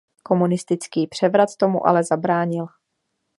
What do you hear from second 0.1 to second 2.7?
Komunistický převrat tomu ale zabránil.